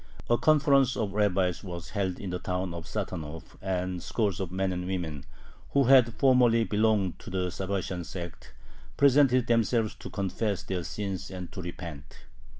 A 0.31 0.35
conference 0.35 0.97
of 0.97 1.13
rabbis 1.13 1.63
was 1.63 1.91
held 1.91 2.17
in 2.19 2.31
the 2.31 2.39
town 2.39 2.73
of 2.73 2.87
Satanov, 2.87 3.55
and 3.61 4.01
scores 4.01 4.39
of 4.39 4.51
men 4.51 4.73
and 4.73 4.87
women, 4.87 5.25
who 5.73 5.83
had 5.83 6.15
formerly 6.15 6.63
belonged 6.63 7.19
to 7.19 7.29
the 7.29 7.51
Sabbatian 7.51 8.03
sect, 8.03 8.51
presented 8.97 9.45
themselves 9.45 9.93
to 9.93 10.09
confess 10.09 10.63
their 10.63 10.83
sins 10.83 11.29
and 11.29 11.51
to 11.51 11.61
repent. 11.61 12.23